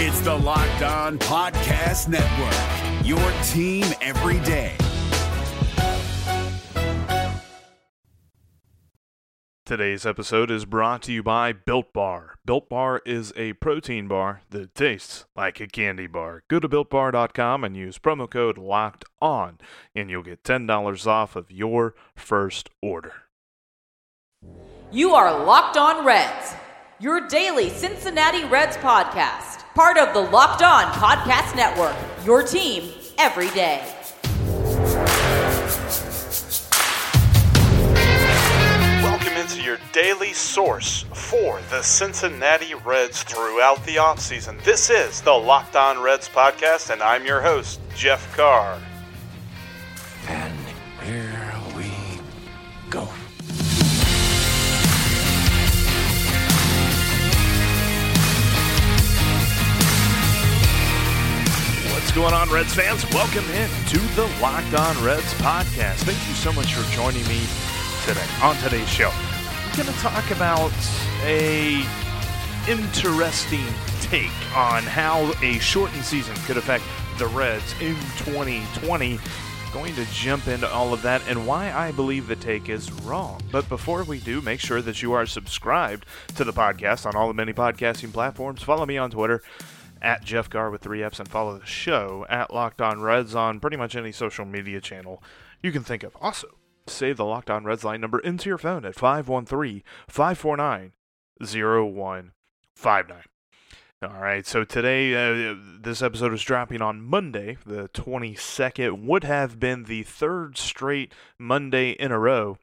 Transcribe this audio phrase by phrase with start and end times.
[0.00, 3.18] It's the Locked On Podcast Network, your
[3.48, 4.76] team every day.
[9.66, 12.36] Today's episode is brought to you by Built Bar.
[12.46, 16.44] Built Bar is a protein bar that tastes like a candy bar.
[16.46, 19.58] Go to builtbar.com and use promo code LOCKED ON,
[19.96, 23.24] and you'll get $10 off of your first order.
[24.92, 26.54] You are Locked On Reds,
[27.00, 31.94] your daily Cincinnati Reds podcast, part of the Locked On Podcast Network,
[32.24, 33.94] your team every day.
[39.00, 44.60] Welcome into your daily source for the Cincinnati Reds throughout the offseason.
[44.64, 48.76] This is the Locked On Reds podcast, and I'm your host, Jeff Carr.
[62.08, 63.04] What's going on, Reds fans?
[63.12, 65.96] Welcome in to the Locked On Reds podcast.
[66.04, 67.38] Thank you so much for joining me
[68.06, 69.10] today on today's show.
[69.12, 70.72] I'm going to talk about
[71.24, 71.84] a
[72.66, 73.66] interesting
[74.00, 76.82] take on how a shortened season could affect
[77.18, 77.94] the Reds in
[78.24, 79.20] 2020.
[79.74, 83.42] Going to jump into all of that and why I believe the take is wrong.
[83.52, 87.28] But before we do, make sure that you are subscribed to the podcast on all
[87.28, 88.62] the many podcasting platforms.
[88.62, 89.42] Follow me on Twitter
[90.02, 93.60] at Jeff Carr with three F's and follow the show at Locked On Reds on
[93.60, 95.22] pretty much any social media channel
[95.62, 96.16] you can think of.
[96.20, 96.48] Also,
[96.86, 100.92] save the Locked On Reds line number into your phone at 513 549
[101.40, 103.22] 0159.
[104.00, 109.02] All right, so today, uh, this episode is dropping on Monday, the 22nd.
[109.04, 112.58] Would have been the third straight Monday in a row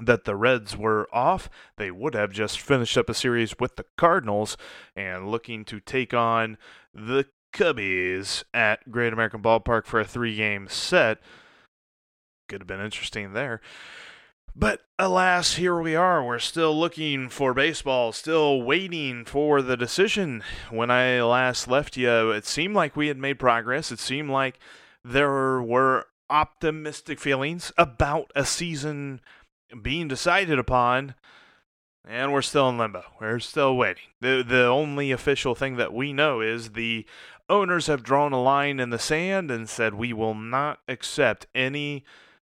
[0.00, 1.48] that the Reds were off.
[1.76, 4.56] They would have just finished up a series with the Cardinals
[4.94, 6.58] and looking to take on
[6.94, 11.18] the Cubbies at Great American Ballpark for a three game set.
[12.48, 13.60] Could have been interesting there.
[14.58, 16.24] But alas, here we are.
[16.24, 20.42] We're still looking for baseball, still waiting for the decision.
[20.70, 23.92] When I last left you, it seemed like we had made progress.
[23.92, 24.58] It seemed like
[25.04, 29.20] there were optimistic feelings about a season
[29.82, 31.14] being decided upon,
[32.06, 33.04] and we're still in limbo.
[33.20, 34.04] We're still waiting.
[34.20, 37.06] The the only official thing that we know is the
[37.48, 42.04] owners have drawn a line in the sand and said we will not accept any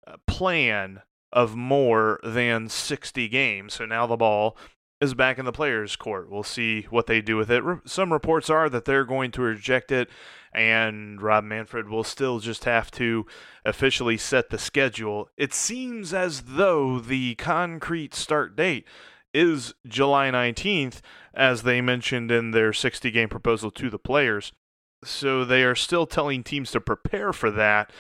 [0.07, 3.75] uh, plan of more than 60 games.
[3.75, 4.57] So now the ball
[5.01, 6.31] is back in the players' court.
[6.31, 7.63] We'll see what they do with it.
[7.85, 10.09] Some reports are that they're going to reject it,
[10.53, 13.27] and Rob Manfred will still just have to
[13.65, 15.29] officially set the schedule.
[15.37, 18.87] It seems as though the concrete start date
[19.35, 21.01] is July 19th,
[21.35, 24.53] as they mentioned in their 60 game proposal to the players.
[25.05, 27.93] So they are still telling teams to prepare for that,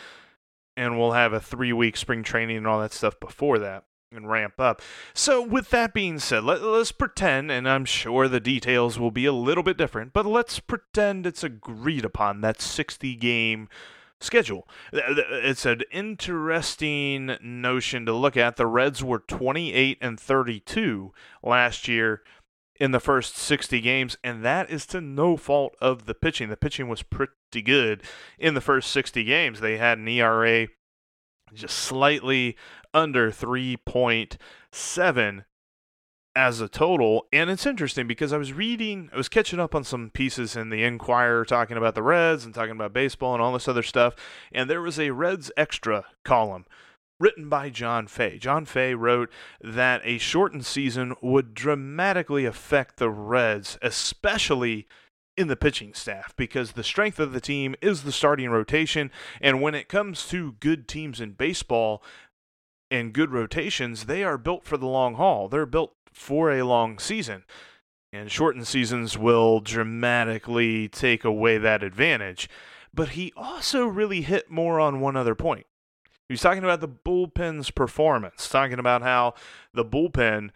[0.78, 4.31] and we'll have a three week spring training and all that stuff before that and
[4.31, 4.81] ramp up.
[5.15, 9.27] So, with that being said, let, us pretend, and I'm sure the details will be
[9.27, 13.69] a little bit different, but let's pretend it's agreed upon that 60 game
[14.21, 14.69] schedule.
[14.93, 18.56] It's an interesting notion to look at.
[18.56, 21.12] The Reds were 28 and 32
[21.43, 22.23] last year
[22.78, 26.49] in the first 60 games, and that is to no fault of the pitching.
[26.49, 28.03] The pitching was pretty good
[28.38, 29.61] in the first 60 games.
[29.61, 30.69] They had an ERA
[31.55, 32.56] just slightly
[32.96, 35.44] under 3.7
[36.34, 37.26] as a total.
[37.32, 40.70] And it's interesting because I was reading, I was catching up on some pieces in
[40.70, 44.16] the Inquirer talking about the Reds and talking about baseball and all this other stuff.
[44.50, 46.64] And there was a Reds Extra column
[47.20, 48.38] written by John Fay.
[48.38, 49.30] John Fay wrote
[49.60, 54.86] that a shortened season would dramatically affect the Reds, especially
[55.36, 59.10] in the pitching staff because the strength of the team is the starting rotation.
[59.40, 62.02] And when it comes to good teams in baseball
[62.91, 65.48] and good rotations, they are built for the long haul.
[65.48, 67.44] They're built for a long season.
[68.12, 72.49] And shortened seasons will dramatically take away that advantage.
[72.94, 75.66] But he also really hit more on one other point.
[76.28, 79.34] He was talking about the bullpen's performance, talking about how
[79.75, 80.50] the bullpen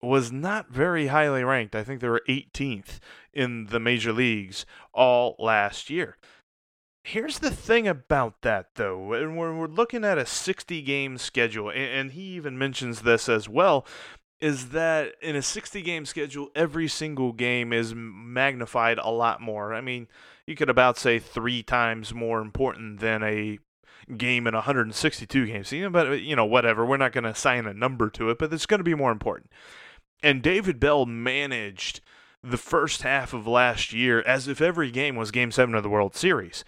[0.00, 1.74] was not very highly ranked.
[1.74, 3.00] I think they were 18th
[3.32, 4.64] in the major leagues
[4.94, 6.16] all last year.
[7.08, 8.98] Here's the thing about that, though.
[8.98, 13.86] When we're looking at a 60 game schedule, and he even mentions this as well,
[14.42, 19.72] is that in a 60 game schedule, every single game is magnified a lot more.
[19.72, 20.06] I mean,
[20.46, 23.58] you could about say three times more important than a
[24.14, 25.72] game in 162 games.
[25.90, 26.84] But uh, you know, whatever.
[26.84, 29.12] We're not going to assign a number to it, but it's going to be more
[29.12, 29.50] important.
[30.22, 32.02] And David Bell managed
[32.42, 35.88] the first half of last year as if every game was game seven of the
[35.88, 36.66] World Series.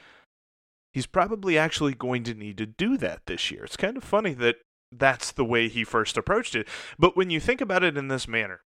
[0.93, 3.65] He's probably actually going to need to do that this year.
[3.65, 4.57] It's kind of funny that
[4.93, 6.67] that's the way he first approached it.
[6.99, 8.63] But when you think about it in this manner,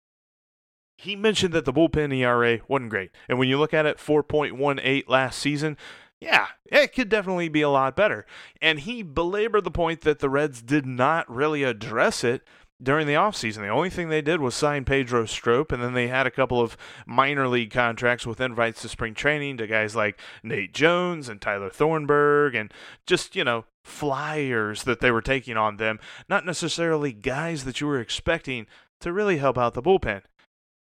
[0.98, 3.12] he mentioned that the bullpen ERA wasn't great.
[3.28, 5.78] And when you look at it, 4.18 last season,
[6.22, 8.26] yeah, it could definitely be a lot better.
[8.62, 12.44] And he belabored the point that the Reds did not really address it
[12.84, 13.58] during the offseason.
[13.58, 16.62] The only thing they did was sign Pedro Strop, and then they had a couple
[16.62, 21.42] of minor league contracts with invites to spring training to guys like Nate Jones and
[21.42, 22.74] Tyler Thornburg, and
[23.08, 26.00] just, you know, flyers that they were taking on them,
[26.30, 28.68] not necessarily guys that you were expecting
[29.02, 30.22] to really help out the bullpen.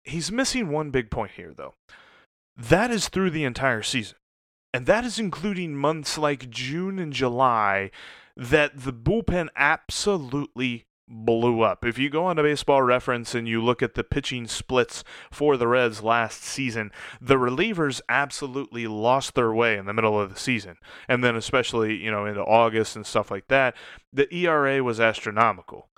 [0.04, 1.74] He's missing one big point here, though.
[2.56, 4.16] That is through the entire season.
[4.72, 7.90] And that is including months like June and July
[8.36, 11.84] that the bullpen absolutely blew up.
[11.84, 15.56] If you go on to baseball reference and you look at the pitching splits for
[15.56, 20.38] the Reds last season, the relievers absolutely lost their way in the middle of the
[20.38, 20.76] season.
[21.08, 23.76] And then especially, you know, into August and stuff like that,
[24.12, 25.88] the ERA was astronomical.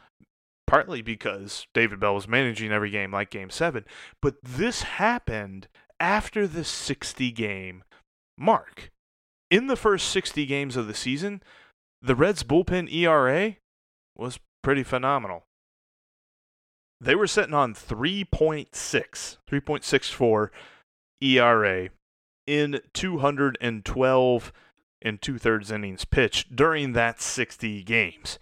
[0.67, 3.85] Partly because David Bell was managing every game like game 7,
[4.23, 5.69] but this happened
[6.01, 7.85] after the 60 game
[8.39, 8.91] mark.
[9.51, 11.43] In the first 60 games of the season,
[12.01, 13.57] the Reds bullpen ERA
[14.17, 15.45] was pretty phenomenal.
[17.01, 20.49] They were sitting on 3.6, 3.64
[21.21, 21.89] ERA
[22.47, 24.53] in 212
[25.05, 28.39] and two thirds innings pitched during that 60 games.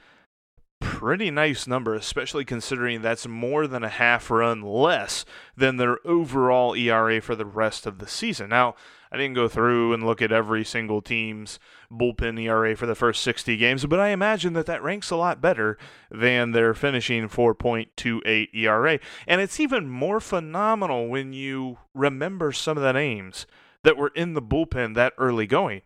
[0.81, 5.25] Pretty nice number, especially considering that's more than a half run less
[5.57, 8.49] than their overall ERA for the rest of the season.
[8.49, 8.75] Now,
[9.13, 11.59] I didn't go through and look at every single team's
[11.91, 15.41] bullpen ERA for the first 60 games, but I imagine that that ranks a lot
[15.41, 15.77] better
[16.11, 18.99] than their finishing 4.28 ERA.
[19.27, 23.47] And it's even more phenomenal when you remember some of the names
[23.83, 25.83] that were in the bullpen that early going.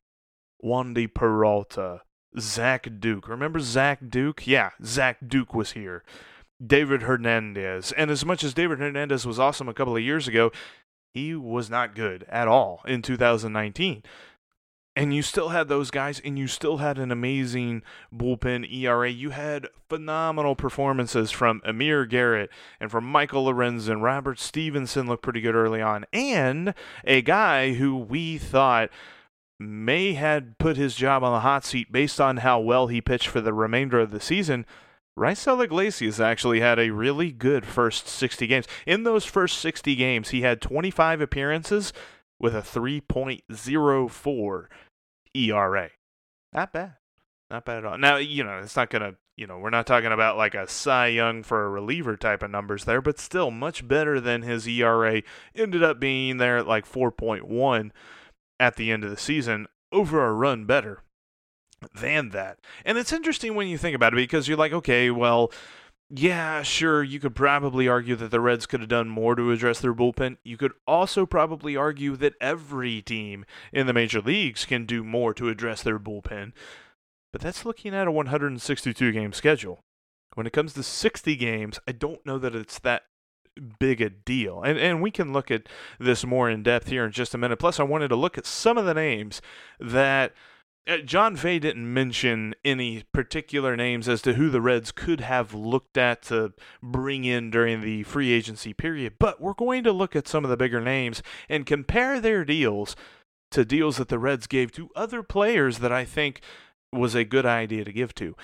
[0.62, 2.02] Wandy Peralta,
[2.38, 3.28] Zach Duke.
[3.28, 4.46] Remember Zach Duke?
[4.46, 6.02] Yeah, Zach Duke was here.
[6.64, 7.92] David Hernandez.
[7.92, 10.52] And as much as David Hernandez was awesome a couple of years ago,
[11.12, 14.02] he was not good at all in 2019.
[14.96, 17.82] And you still had those guys, and you still had an amazing
[18.14, 19.10] bullpen ERA.
[19.10, 22.48] You had phenomenal performances from Amir Garrett
[22.78, 24.02] and from Michael Lorenzen.
[24.02, 26.06] Robert Stephenson looked pretty good early on.
[26.12, 28.88] And a guy who we thought
[29.58, 33.28] may had put his job on the hot seat based on how well he pitched
[33.28, 34.66] for the remainder of the season
[35.18, 38.66] Raisel Iglesias actually had a really good first 60 games.
[38.84, 41.92] In those first 60 games, he had 25 appearances
[42.40, 44.66] with a 3.04
[45.34, 45.90] ERA.
[46.52, 46.94] Not bad.
[47.50, 47.98] Not bad at all.
[47.98, 50.66] Now, you know, it's not going to, you know, we're not talking about like a
[50.66, 54.66] Cy Young for a reliever type of numbers there, but still much better than his
[54.66, 55.22] ERA
[55.54, 57.92] ended up being there at like 4.1
[58.58, 59.66] at the end of the season.
[59.92, 61.02] Over a run better
[61.94, 62.58] than that.
[62.84, 65.52] And it's interesting when you think about it because you're like, okay, well,
[66.10, 69.80] yeah, sure, you could probably argue that the Reds could have done more to address
[69.80, 70.36] their bullpen.
[70.44, 75.32] You could also probably argue that every team in the major leagues can do more
[75.34, 76.52] to address their bullpen.
[77.32, 79.80] But that's looking at a 162 game schedule.
[80.34, 83.04] When it comes to 60 games, I don't know that it's that
[83.78, 84.62] big a deal.
[84.62, 85.68] And and we can look at
[85.98, 87.58] this more in depth here in just a minute.
[87.58, 89.40] Plus I wanted to look at some of the names
[89.80, 90.32] that
[90.86, 95.54] uh, John Fay didn't mention any particular names as to who the Reds could have
[95.54, 100.14] looked at to bring in during the free agency period, but we're going to look
[100.14, 102.96] at some of the bigger names and compare their deals
[103.50, 106.42] to deals that the Reds gave to other players that I think
[106.92, 108.36] was a good idea to give to.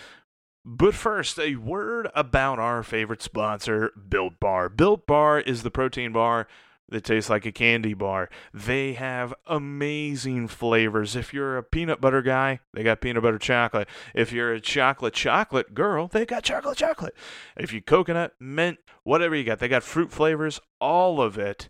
[0.72, 4.68] But first, a word about our favorite sponsor, Built Bar.
[4.68, 6.46] Built Bar is the protein bar
[6.88, 8.30] that tastes like a candy bar.
[8.54, 11.16] They have amazing flavors.
[11.16, 13.88] If you're a peanut butter guy, they got peanut butter chocolate.
[14.14, 17.16] If you're a chocolate chocolate girl, they got chocolate chocolate.
[17.56, 21.68] If you coconut, mint, whatever you got, they got fruit flavors, all of it.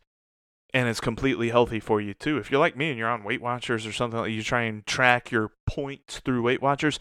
[0.75, 2.37] And it's completely healthy for you too.
[2.37, 4.87] If you're like me and you're on Weight Watchers or something like you try and
[4.87, 6.99] track your points through Weight Watchers,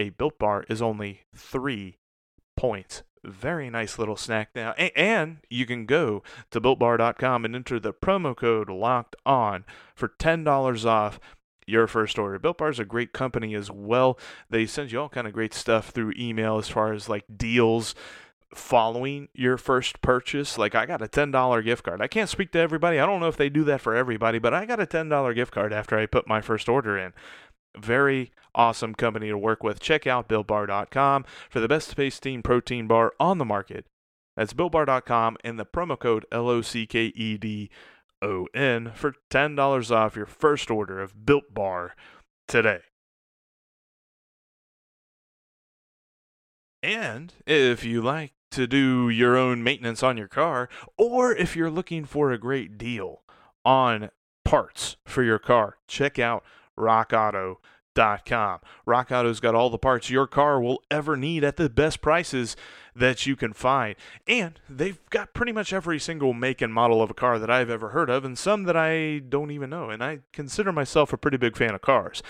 [0.00, 1.98] a built bar is only three
[2.56, 4.72] points very nice little snack now.
[4.72, 9.64] And you can go to builtbar.com and enter the promo code locked on
[9.94, 11.20] for $10 off
[11.66, 12.38] your first order.
[12.38, 14.18] Built Bar is a great company as well.
[14.48, 17.94] They send you all kind of great stuff through email as far as like deals
[18.54, 20.58] following your first purchase.
[20.58, 22.00] Like I got a $10 gift card.
[22.00, 22.98] I can't speak to everybody.
[22.98, 25.52] I don't know if they do that for everybody, but I got a $10 gift
[25.52, 27.12] card after I put my first order in.
[27.78, 29.80] Very awesome company to work with.
[29.80, 33.86] Check out BuiltBar.com for the best tasting protein bar on the market.
[34.36, 37.68] That's BuiltBar.com and the promo code LOCKEDON
[38.94, 41.94] for $10 off your first order of Built Bar
[42.46, 42.80] today.
[46.82, 51.70] And if you like to do your own maintenance on your car, or if you're
[51.70, 53.22] looking for a great deal
[53.64, 54.10] on
[54.44, 56.42] parts for your car, check out
[56.78, 57.58] rockauto.com.
[57.96, 62.56] Rock Auto's got all the parts your car will ever need at the best prices
[62.94, 63.94] that you can find.
[64.26, 67.70] And they've got pretty much every single make and model of a car that I've
[67.70, 69.90] ever heard of, and some that I don't even know.
[69.90, 72.22] And I consider myself a pretty big fan of cars.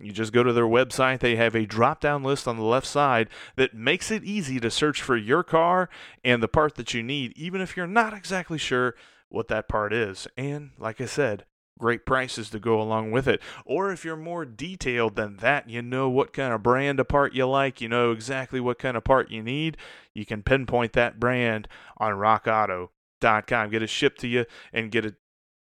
[0.00, 2.86] You just go to their website, they have a drop down list on the left
[2.86, 5.88] side that makes it easy to search for your car
[6.24, 8.94] and the part that you need, even if you're not exactly sure
[9.28, 10.26] what that part is.
[10.36, 11.44] And like I said,
[11.78, 13.40] great prices to go along with it.
[13.64, 17.34] Or if you're more detailed than that, you know what kind of brand of part
[17.34, 19.76] you like, you know exactly what kind of part you need,
[20.14, 23.70] you can pinpoint that brand on rockauto.com.
[23.70, 25.16] Get it shipped to you and get it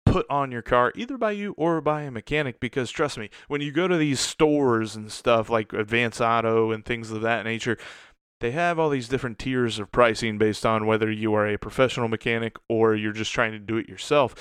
[0.05, 3.61] put on your car either by you or by a mechanic because trust me, when
[3.61, 7.77] you go to these stores and stuff like Advance Auto and things of that nature,
[8.39, 12.07] they have all these different tiers of pricing based on whether you are a professional
[12.07, 14.35] mechanic or you're just trying to do it yourself.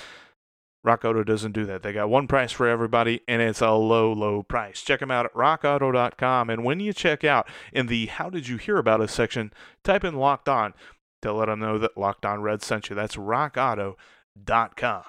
[0.85, 1.81] Rock Auto doesn't do that.
[1.81, 4.83] They got one price for everybody, and it's a low, low price.
[4.83, 6.49] Check them out at rockauto.com.
[6.51, 9.51] And when you check out in the How Did You Hear About Us section,
[9.83, 10.75] type in Locked On
[11.23, 12.95] to let them know that Locked On Red sent you.
[12.95, 15.03] That's rockauto.com.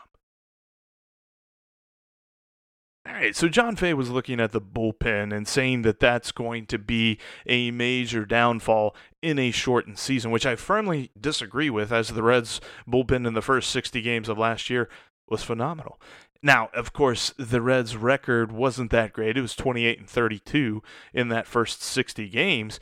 [3.06, 6.66] All right, so John Fay was looking at the bullpen and saying that that's going
[6.66, 12.08] to be a major downfall in a shortened season, which I firmly disagree with, as
[12.08, 14.88] the Reds' bullpen in the first 60 games of last year
[15.28, 16.00] was phenomenal.
[16.42, 19.36] Now, of course, the Reds' record wasn't that great.
[19.36, 22.78] It was 28 and 32 in that first 60 games,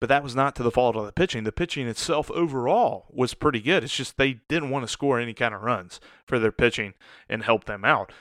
[0.00, 1.44] but that was not to the fault of the pitching.
[1.44, 3.84] The pitching itself overall was pretty good.
[3.84, 6.94] It's just they didn't want to score any kind of runs for their pitching
[7.28, 8.12] and help them out.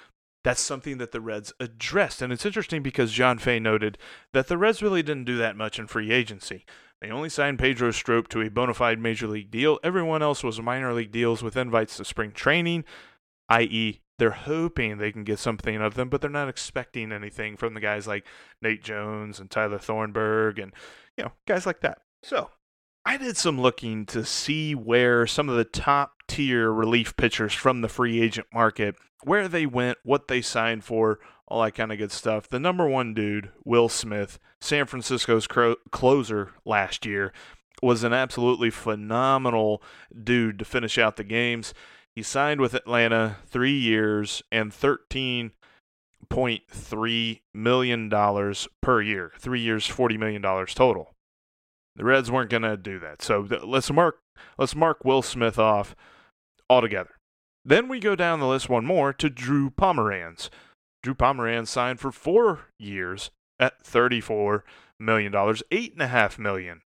[0.43, 2.21] That's something that the Reds addressed.
[2.21, 3.97] And it's interesting because John Fay noted
[4.33, 6.65] that the Reds really didn't do that much in free agency.
[6.99, 9.79] They only signed Pedro Strop to a bona fide major league deal.
[9.83, 12.85] Everyone else was minor league deals with invites to spring training
[13.51, 17.57] i.e., they're hoping they can get something out of them, but they're not expecting anything
[17.57, 18.25] from the guys like
[18.61, 20.73] Nate Jones and Tyler Thornburg and
[21.17, 21.99] you know guys like that.
[22.21, 22.51] So
[23.03, 27.81] I did some looking to see where some of the top tier relief pitchers from
[27.81, 31.97] the free agent market, where they went, what they signed for, all that kind of
[31.97, 32.47] good stuff.
[32.47, 37.33] The number one dude, Will Smith, San Francisco's cro- closer last year,
[37.81, 39.81] was an absolutely phenomenal
[40.23, 41.73] dude to finish out the games.
[42.15, 45.51] He signed with Atlanta three years and thirteen
[46.29, 49.31] point three million dollars per year.
[49.39, 51.13] Three years, forty million dollars total.
[51.95, 54.19] The Reds weren't going to do that, so let's mark
[54.57, 55.95] let's mark Will Smith off
[56.69, 57.15] altogether.
[57.63, 60.49] Then we go down the list one more to Drew Pomeranz.
[61.03, 64.63] Drew Pomeranz signed for four years at thirty-four
[64.99, 66.81] million dollars, eight and a half million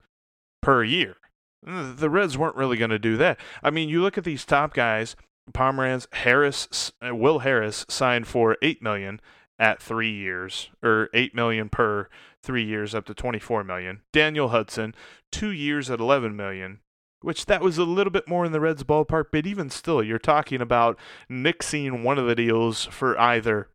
[0.61, 1.17] per year.
[1.65, 3.39] The Reds weren't really going to do that.
[3.61, 5.15] I mean, you look at these top guys:
[5.51, 9.21] Pomeranz, Harris, uh, Will Harris signed for eight million
[9.57, 12.09] at three years, or eight million per
[12.41, 14.01] three years, up to twenty-four million.
[14.11, 14.93] Daniel Hudson,
[15.31, 16.79] two years at eleven million,
[17.21, 20.19] which that was a little bit more in the Reds ballpark, but even still, you're
[20.19, 20.99] talking about
[21.31, 23.69] nixing one of the deals for either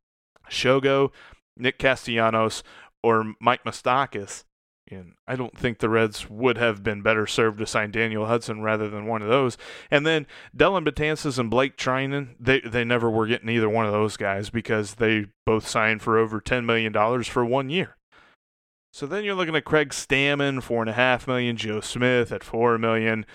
[0.50, 1.10] Shogo,
[1.56, 2.62] Nick Castellanos,
[3.02, 4.44] or Mike Moustakas
[4.90, 8.62] and I don't think the Reds would have been better served to sign Daniel Hudson
[8.62, 9.56] rather than one of those.
[9.90, 10.26] And then
[10.56, 14.50] Dellin Betances and Blake Treinen, they they never were getting either one of those guys
[14.50, 17.96] because they both signed for over ten million dollars for one year.
[18.92, 22.42] So then you're looking at Craig Stammen, four and a half million, Joe Smith at
[22.42, 23.26] four million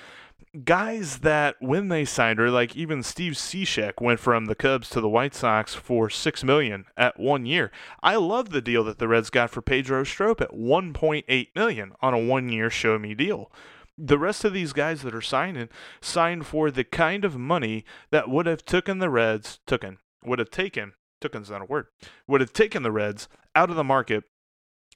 [0.63, 5.01] guys that when they signed her, like even Steve Cishek went from the Cubs to
[5.01, 7.71] the White Sox for six million at one year.
[8.01, 12.13] I love the deal that the Reds got for Pedro Strop at 1.8 million on
[12.13, 13.51] a one-year show me deal.
[13.97, 15.69] The rest of these guys that are signing
[16.01, 20.49] signed for the kind of money that would have taken the Reds, taken, would have
[20.49, 21.87] taken, tooken's not a word,
[22.27, 24.23] would have taken the Reds out of the market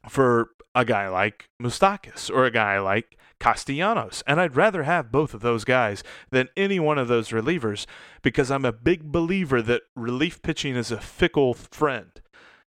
[0.07, 4.23] for a guy like Moustakas or a guy like Castellanos.
[4.25, 7.85] And I'd rather have both of those guys than any one of those relievers
[8.21, 12.11] because I'm a big believer that relief pitching is a fickle friend.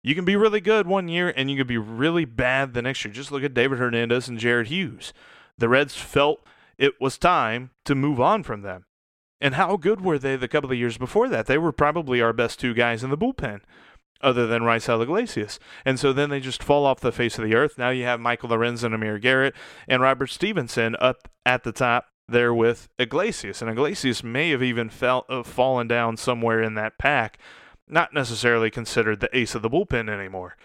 [0.01, 3.03] You can be really good one year and you can be really bad the next
[3.05, 3.13] year.
[3.13, 5.13] Just look at David Hernandez and Jared Hughes.
[5.58, 6.46] The Reds felt
[6.77, 8.86] it was time to move on from them.
[9.39, 11.48] And how good were they the couple of years before that?
[11.48, 13.62] They were probably our best two guys in the bullpen
[14.24, 15.60] other than Raisel Iglesias.
[15.86, 17.77] And so then they just fall off the face of the earth.
[17.77, 19.53] Now you have Michael Lorenzen, Amir Garrett,
[19.88, 24.89] and Robert Stephenson up at the top there with Iglesias, and Iglesias may have even
[24.89, 27.38] fell, uh, fallen down somewhere in that pack,
[27.88, 30.56] not necessarily considered the ace of the bullpen anymore.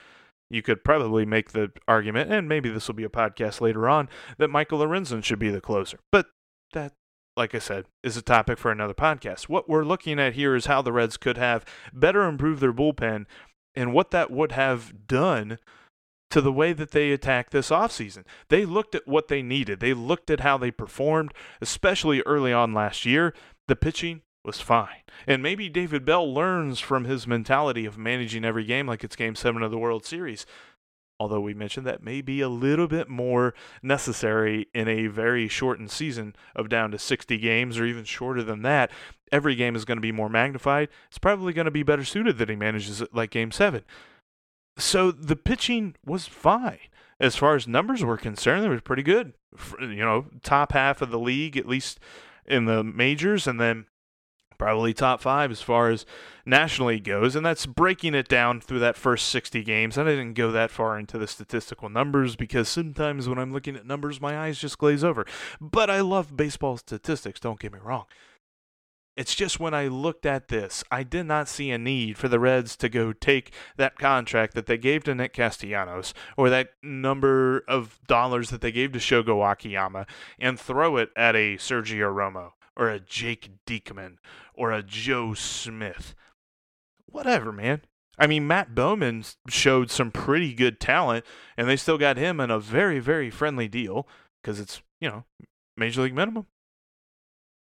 [0.51, 4.09] You could probably make the argument, and maybe this will be a podcast later on,
[4.39, 5.99] that Michael Lorenzen should be the closer.
[6.11, 6.27] But
[6.73, 6.93] that,
[7.37, 9.49] like I said, is a topic for another podcast.
[9.49, 13.27] What we're looking at here is how the Reds could have better improved their bullpen
[13.75, 15.59] and what that would have done
[16.31, 18.25] to the way that they attacked this offseason.
[18.49, 22.75] They looked at what they needed, they looked at how they performed, especially early on
[22.75, 23.35] last year.
[23.67, 25.03] The pitching was fine.
[25.27, 29.35] And maybe David Bell learns from his mentality of managing every game like it's game
[29.35, 30.47] seven of the World Series.
[31.21, 35.91] Although we mentioned that may be a little bit more necessary in a very shortened
[35.91, 38.91] season of down to 60 games or even shorter than that.
[39.33, 40.89] Every game is going to be more magnified.
[41.09, 43.83] It's probably going to be better suited that he manages it like game seven.
[44.79, 46.79] So the pitching was fine.
[47.19, 49.33] As far as numbers were concerned, they were pretty good.
[49.81, 51.99] You know, top half of the league, at least
[52.47, 53.87] in the majors, and then
[54.59, 56.05] probably top five as far as
[56.45, 59.97] nationally goes, and that's breaking it down through that first 60 games.
[59.97, 63.87] I didn't go that far into the statistical numbers because sometimes when I'm looking at
[63.87, 65.25] numbers, my eyes just glaze over.
[65.61, 68.07] But I love baseball statistics, don't get me wrong.
[69.17, 72.39] It's just when I looked at this, I did not see a need for the
[72.39, 77.65] Reds to go take that contract that they gave to Nick Castellanos or that number
[77.67, 80.07] of dollars that they gave to Shogo Akiyama
[80.39, 84.17] and throw it at a Sergio Romo or a Jake Diekman
[84.55, 86.15] or a Joe Smith.
[87.07, 87.83] Whatever, man.
[88.19, 91.25] I mean, Matt Bowman showed some pretty good talent,
[91.57, 94.09] and they still got him in a very, very friendly deal
[94.43, 95.25] because it's, you know,
[95.77, 96.47] major league minimum.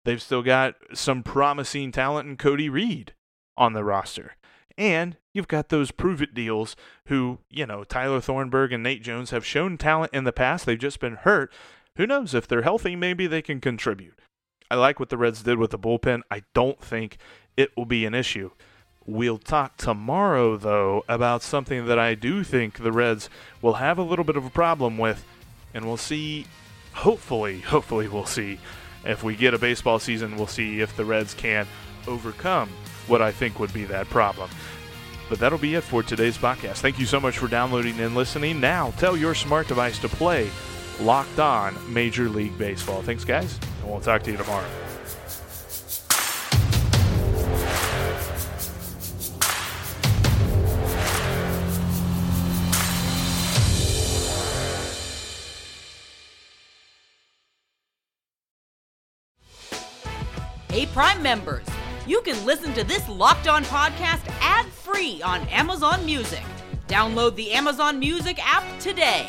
[0.04, 3.14] They've still got some promising talent in Cody Reed
[3.56, 4.37] on the roster.
[4.76, 9.30] And you've got those prove it deals who, you know, Tyler Thornburg and Nate Jones
[9.30, 10.66] have shown talent in the past.
[10.66, 11.52] They've just been hurt.
[11.96, 12.34] Who knows?
[12.34, 14.18] If they're healthy, maybe they can contribute.
[14.71, 16.23] I like what the Reds did with the bullpen.
[16.30, 17.18] I don't think
[17.56, 18.50] it will be an issue.
[19.06, 23.29] We'll talk tomorrow, though, about something that I do think the Reds
[23.61, 25.24] will have a little bit of a problem with,
[25.74, 26.46] and we'll see.
[26.94, 28.59] Hopefully, hopefully, we'll see
[29.05, 31.66] if we get a baseball season, we'll see if the Reds can
[32.07, 32.70] overcome
[33.07, 34.48] what I think would be that problem.
[35.29, 36.77] But that'll be it for today's podcast.
[36.77, 38.61] Thank you so much for downloading and listening.
[38.61, 40.50] Now, tell your smart device to play
[41.00, 43.03] Locked On Major League Baseball.
[43.03, 44.64] Thanks, guys, and we'll talk to you tomorrow.
[60.70, 61.64] Hey, Prime members,
[62.07, 66.42] you can listen to this Locked On podcast ad free on Amazon Music.
[66.88, 69.29] Download the Amazon Music app today.